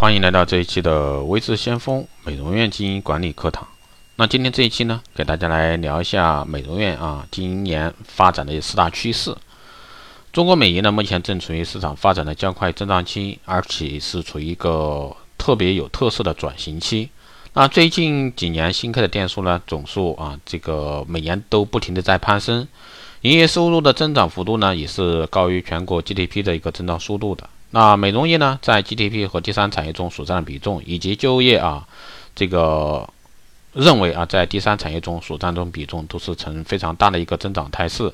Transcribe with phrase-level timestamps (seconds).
[0.00, 3.66] 欢迎来到这一期的微智先锋美容院经营管理课堂。
[4.14, 9.36] 那今天这一期呢，给大家来聊一下美容院啊今年发展的四大趋势。
[10.32, 17.10] 中国美业呢，目前正处于市场发展的较快增长期，而且是处于一个特别有特色的转型期。
[17.54, 22.68] 那最近几年新开的店数呢，总数啊，这个每年都不停的在攀升，
[23.22, 27.50] 营业收入的增长幅度呢，也是高于全国 GDP 的一个增长速度的。
[27.70, 31.86] 那美容业呢，在 GDP 和第三产业中所占的比重，以及就业啊，
[32.34, 33.06] 这个
[33.74, 38.10] 认为啊，在第三产业中所占中比重都是呈非常大的一个增长态势。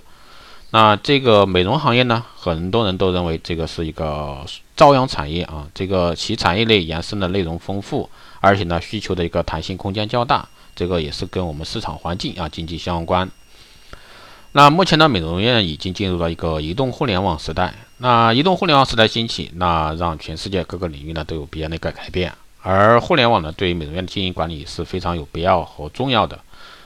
[0.71, 4.45] 那这个美容行业呢，很多人都认为这个是一个
[4.77, 8.11] 朝阳产业啊，这个其产业内延伸的内容丰富，
[8.41, 13.31] 而且呢，需求的一个弹性空间较大，这个也是跟我们市场环境啊经济相关。
[14.51, 17.73] 那目前呢美容院已经进入了一个移动互联网时代。
[17.99, 22.33] 那移动互联网时代兴起，那让全世界各个领域呢都有必然的一个改变。
[22.61, 26.39] 而互联网呢，对于美容院的经营管理是非常有必要和重要的。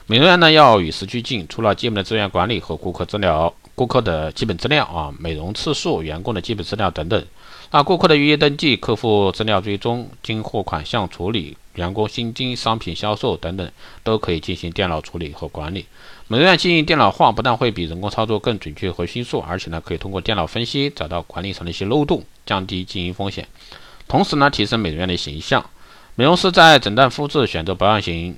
[0.07, 7.25] 美容院呢要与时俱进，除了基本的资源管理和顾客治疗、顾客的基本资料啊，美容次数、员工的基本资料等等。
[7.71, 13.71] 那顾客的预约登记、客户资料追踪、进货款项处理、员工薪金、商品销售等等，
[14.03, 15.87] 都可以进行电脑处理和管理。
[16.27, 23.47] 美容院经营电脑化，不但会比人工操作更准确和迅速，而且呢，可以通过电脑分析找到管理层的一些漏洞，降低经营风险，
[24.09, 25.65] 同时呢，提升美容院的形象。
[26.17, 28.37] 美容师在诊断、复制、选择保养型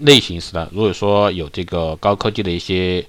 [0.00, 3.04] 类型时呢，如果说有这个高科技的一些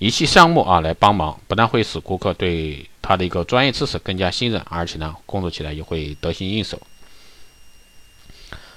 [0.00, 6.80] 仪器项目啊来帮忙，不但会使顾客对他的一个专业知识更加信任，而且呢，工作起来也会得心应手。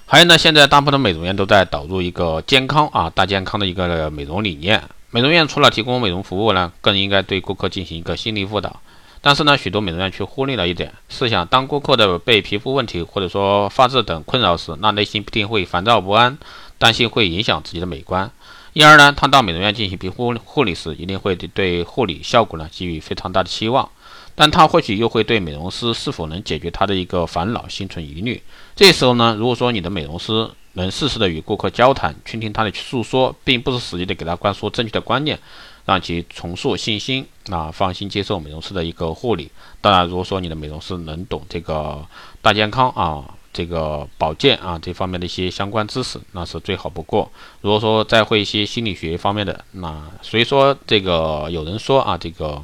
[0.05, 4.83] 还有呢，现在大部分的美容院都在导入一个健康啊大健康的一个美容理念。
[5.11, 8.81] 美容院除了提供美容服务呢，更应该对顾客进行一个心理辅导。
[9.21, 16.37] 但是呢，许多美容院却忽略了一点：试想，当顾客的被皮肤问题或者说发质等困扰时，那内心必定会烦躁不安，
[16.77, 18.29] 担心会影响自己的美观。
[18.73, 23.89] 因而呢，他到美容院进行皮肤护理时，一定会对护理效果呢给予非常大的期望。
[24.35, 28.41] 但他或许又会对美容师是否能解决他的一个烦恼心存疑虑。
[28.75, 35.37] 这时候呢，如果说你的美容师能适时的与顾客交谈，倾听他的诉说，并不是死死的给他灌输正确的观念，
[35.85, 39.51] 让其重塑信心，那放心接受美容师的一个护理。
[39.81, 42.03] 当然，如果说你的美容师能懂这个
[42.41, 43.23] 大健康啊，
[43.53, 47.31] 这个保健啊这方面的一些相关知识，那是最好不过。
[47.61, 52.61] 如果说再会一些心理学方面的，那所以说这个有人说啊，这个。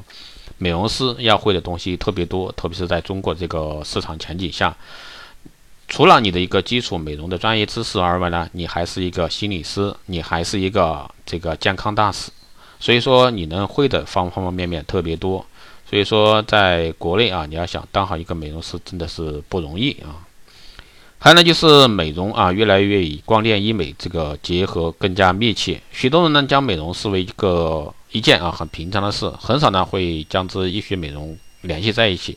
[0.62, 4.76] 美容师要会的东西特别多，特别是在中国这个市场前景下，
[5.88, 12.30] 除了你的一个基础美容的专业知识而外呢，你还是一个心理师，你还是一个这个健康大使，
[12.78, 15.46] 所以说你能会的方方面面特别多。
[15.88, 20.28] 所以说，在国内啊，你要想当好一个美容师，真的是不容易啊。
[21.20, 27.94] 还有呢，就是美容啊，越来越与光电医美这个结合更加密切，许多人呢将美容视为一个。
[28.12, 32.36] 一件啊很平常的事，很少呢会将之医学美容联系在一起。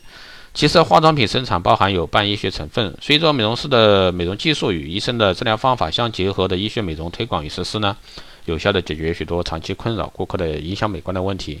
[0.54, 7.96] 其实化妆品生产包含有半医学成分，随着美容师的美容技术与医生的治疗方法相结合的医学美容推广与实施呢，
[8.44, 11.60] 有效的解决许多长期困扰顾客的影响美观的问题。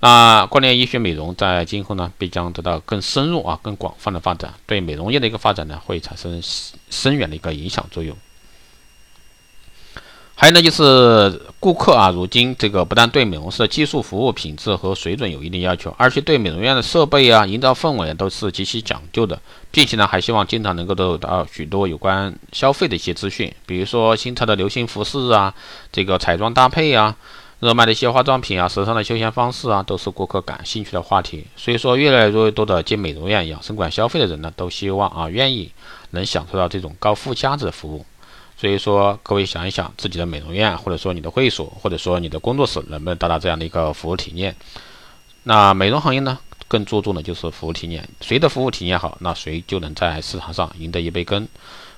[0.00, 6.40] 那关联医学美容在今后呢必将得到更深入啊更广泛的发展，对美容业的一个发展呢会产生
[6.88, 8.16] 深远的一个影响作用。
[10.34, 19.38] 还有呢，就是顾客啊，如今这个不但对美容师的技术服务品质和水准有一定要求，而且对美容院的设备啊、营造氛围都是极其讲究的，
[19.70, 25.54] 并且呢，还希望经常能够得到许多有关消费的一些资讯，比如说新潮的流行服饰啊，
[25.92, 27.14] 这个彩妆搭配啊，
[27.60, 31.46] 热卖的一些化妆品啊，时尚的休闲方式啊，都是顾客感兴趣的话题。
[31.56, 35.70] 所以说，越来越多的进美容院、养生馆消费的人呢，都希望啊，愿意
[36.10, 38.04] 能享受到这种高附加值的服务。
[38.56, 44.56] 所以说，各位想一想，自己的美容院，或者说你的会所，或者说你的工作室，能不能达到这样的一个服务体验？
[45.42, 48.08] 那美容行业呢，更注重的就是服务体验。
[48.22, 51.46] 谁的服务体验好，那谁就能在市场上赢得一杯羹。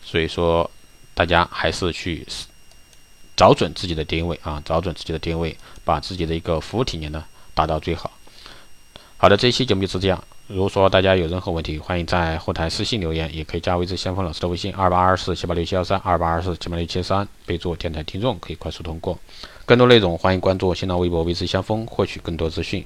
[0.05, 0.69] 所以说，
[1.15, 2.27] 大家还是去
[3.37, 7.25] 找准自己的定位啊，找准自己的定位，把自己的一个服务体验呢
[7.55, 8.11] 达到最好。
[9.17, 10.23] 好的，这一期节目就是这样。
[10.49, 19.19] 如果说大家有任何问题，欢迎在后台私信留言，也可以加微之先锋老师的微信二八二四七八六七幺三二八二四七八六七三，备注电台听众，可以快速通过。
[19.65, 22.85] 更多内容欢迎关注新浪微博微之先锋，获取更多资讯。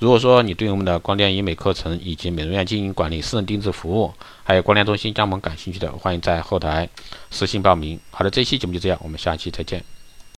[0.00, 4.12] 如果说你对我们的光电医美课程以及美容院经营管理、私人定制服务，
[4.44, 6.88] 还有光电中心加盟感兴趣的，欢迎在后台
[7.30, 7.98] 私信报名。
[8.10, 9.97] 好的，这期节目就这样，我们下期再见。